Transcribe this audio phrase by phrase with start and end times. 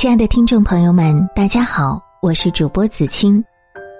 [0.00, 3.44] 亲爱的听众朋友们，大家好，我是主播子清，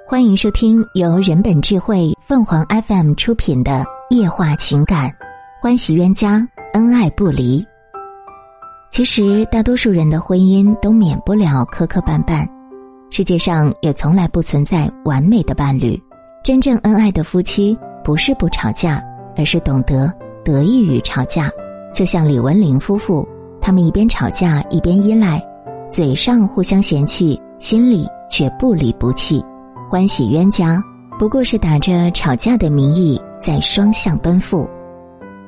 [0.08, 3.84] 欢迎收听由人本智慧凤凰 FM 出品的
[4.16, 5.10] 《夜话情感》，
[5.60, 6.42] 欢喜冤家，
[6.72, 7.62] 恩爱不离。
[8.90, 12.48] 其实，大多数人的婚姻都免不了磕磕绊绊，
[13.10, 16.02] 世界上也从来不存在完美的伴侣。
[16.42, 19.04] 真正恩爱的夫妻，不是不吵架，
[19.36, 20.10] 而是懂得
[20.42, 21.50] 得益于吵架。
[21.92, 23.28] 就像李文玲夫妇，
[23.60, 25.38] 他们一边吵架一边依赖。
[25.90, 29.44] 嘴上互相嫌弃，心里却不离不弃，
[29.90, 30.80] 欢喜冤家
[31.18, 34.70] 不过是打着吵架的名义在双向奔赴。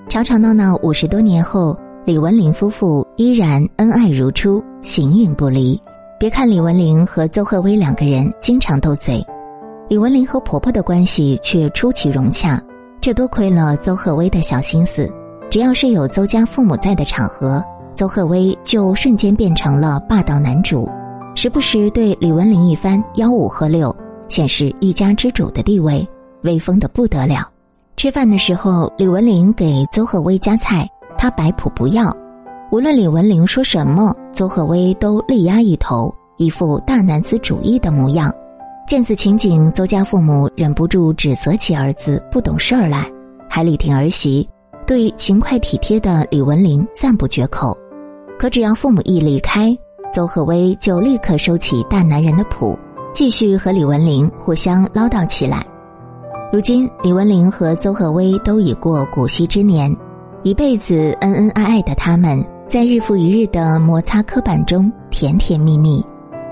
[0.08, 5.80] 吵吵闹闹五十多年后，李文玲夫妇依然恩爱如初，形影不离。
[6.18, 9.24] 别看李文玲和邹贺薇两个人经常斗嘴，
[9.88, 12.60] 李文玲和婆婆的关系却出奇融洽，
[13.00, 15.08] 这多亏了邹贺薇的小心思。
[15.48, 17.62] 只要是有邹家父母在的场合。
[17.94, 20.90] 邹贺威就瞬间变成了霸道男主，
[21.34, 23.94] 时不时对李文玲一番吆五喝六，
[24.28, 26.06] 显示一家之主的地位，
[26.42, 27.48] 威风的不得了。
[27.96, 32.16] 吃饭的时候，李文玲给邹贺威夹菜，他摆谱不要。
[32.70, 38.32] 无论李文玲说什么，邹贺威都力压一头，一副大男子主义的模样。
[38.86, 43.06] 见此情景，邹家父母忍不住指责起儿子不懂事儿来，
[43.48, 44.48] 还力挺儿媳，
[44.86, 47.76] 对勤快体贴的李文玲赞不绝口。
[48.42, 49.72] 可只要父母一离开，
[50.12, 52.76] 邹贺威就立刻收起大男人的谱，
[53.14, 55.64] 继续和李文玲互相唠叨起来。
[56.52, 59.96] 如今，李文玲和邹贺威都已过古稀之年，
[60.42, 66.04] 一辈子恩恩爱爱的他们，在日复一日的摩擦磕绊中甜甜蜜蜜。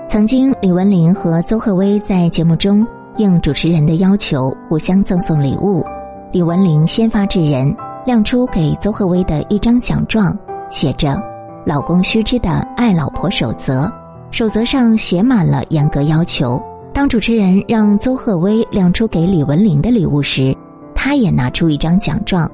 [0.07, 5.83] 曾经，李文玲和邹贺威在节目中应主持人的要求，互相赠送礼物。
[6.31, 7.75] 李文玲先发制人，
[8.05, 10.33] 亮出给邹贺威的一张奖状，
[10.69, 11.21] 写着。
[11.65, 13.91] 老公须知的爱老婆守则，
[14.31, 16.61] 守则上写满了严格要求。
[16.93, 20.55] 当主持人让邹贺威亮出给李文玲的礼物时，
[20.93, 22.49] 他也拿出一张奖状，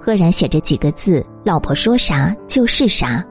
[0.00, 3.24] 赫然写着几个字：“老婆说啥就是啥。”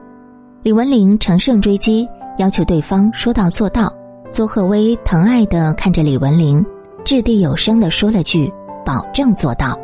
[0.64, 2.08] 李文玲乘胜追击，
[2.38, 3.92] 要求对方说到做到。
[4.30, 6.64] 邹贺威疼爱的看着李文玲，
[7.04, 8.52] 掷地有声的说了句
[8.84, 9.78] ：“保证做到。”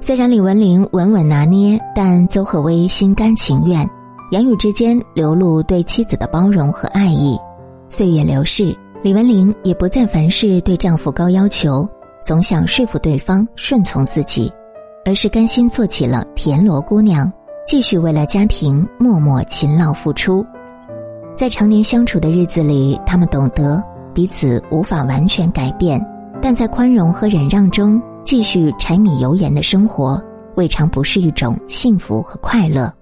[0.00, 3.88] 虽然李文玲稳稳拿捏，但邹贺威心甘情愿。
[4.30, 7.38] 言语之间流露对妻子的包容和爱意，
[7.88, 11.86] 岁月流逝，李文玲也不再凡事对丈夫高要求，
[12.22, 14.50] 总想说服对方顺从自己，
[15.04, 17.30] 而是甘心做起了田螺姑娘，
[17.66, 20.44] 继续为了家庭默默勤劳付出。
[21.36, 23.80] 在常年相处的日子里，他们懂得
[24.14, 26.04] 彼此无法完全改变，
[26.40, 30.20] 但在宽容和忍让中继续柴米油盐的生活，
[30.54, 32.92] 未尝不是一种幸福和快乐。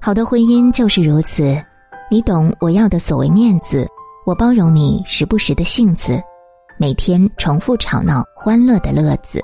[0.00, 1.60] 好的婚姻就是如此，
[2.08, 3.86] 你懂我要的所谓面子，
[4.24, 6.22] 我包容你时不时的性子，
[6.78, 9.42] 每天重复吵闹欢乐的乐子，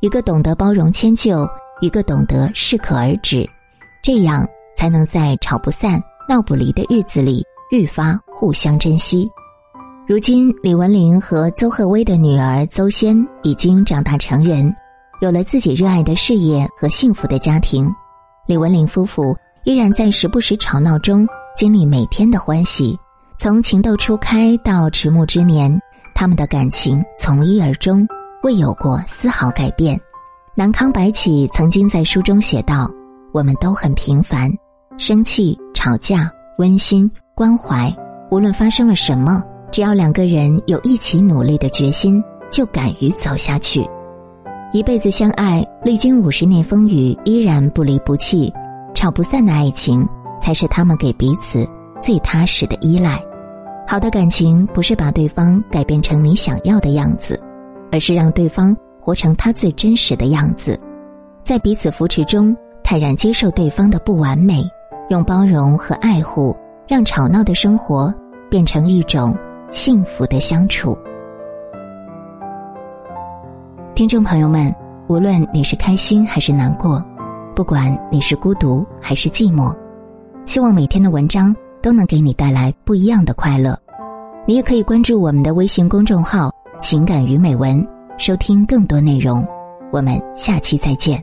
[0.00, 1.48] 一个懂得包容迁就，
[1.80, 3.48] 一个懂得适可而止，
[4.02, 4.44] 这样
[4.76, 9.30] 才能在吵不散、闹不离的日子里愈发互相珍惜。
[10.08, 14.74] 如今，李文玲和邹贺薇的女儿邹仙已经长大成人，
[15.20, 17.88] 有了自己热爱的事业和幸福的家庭，
[18.44, 19.34] 李文玲夫妇。
[19.64, 21.26] 依然在时不时吵闹中
[21.56, 22.98] 经历每天的欢喜，
[23.38, 25.80] 从情窦初开到迟暮之年，
[26.14, 28.06] 他们的感情从一而终，
[28.42, 29.98] 未有过丝毫改变。
[30.54, 32.90] 南康白起曾经在书中写道
[33.32, 34.52] ：“我们都很平凡，
[34.98, 37.90] 生气、吵架、温馨、关怀，
[38.30, 39.42] 无论发生了什么，
[39.72, 43.82] 只要两个人有一起努力的决心，就敢于走下去。
[44.74, 48.52] 一辈子相爱，历经五十年风雨，依然不离不弃。”
[49.04, 50.08] 吵不散的爱情，
[50.40, 51.68] 才是他们给彼此
[52.00, 53.22] 最踏实的依赖。
[53.86, 57.38] 好的感情不是把对方改变成你想要的样子，
[57.92, 60.80] 而是让对方活成他最真实的样子，
[61.42, 64.64] 在彼此扶持中坦然接受对方的不完美，
[65.10, 66.56] 用包容和爱护
[66.88, 68.10] 让吵闹的生活
[68.48, 69.36] 变成一种
[69.70, 70.96] 幸福的相处。
[73.94, 74.74] 听众朋友们，
[75.08, 77.04] 无论你是开心还是难过。
[77.54, 79.74] 不管你是孤独还是寂寞，
[80.44, 83.78] 希望每天的文章都能给你带来不一样的快乐。
[84.46, 87.86] 你也可以关注我们的微信公众号“情感与美文”，
[88.18, 89.46] 收听更多内容。
[89.92, 91.22] 我们下期再见。